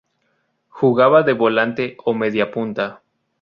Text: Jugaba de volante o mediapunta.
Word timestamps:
Jugaba 0.67 1.21
de 1.21 1.33
volante 1.33 1.95
o 2.05 2.15
mediapunta. 2.15 3.03